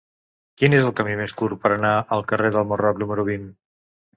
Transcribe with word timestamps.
Quin 0.61 0.75
és 0.77 0.85
el 0.87 0.95
camí 0.99 1.17
més 1.19 1.35
curt 1.41 1.61
per 1.65 1.71
anar 1.75 1.91
al 2.17 2.27
carrer 2.33 2.53
del 2.57 2.67
Marroc 2.73 3.03
número 3.05 3.31
vint? 3.33 3.47